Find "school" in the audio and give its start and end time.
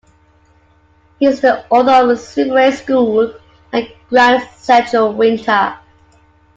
2.73-3.35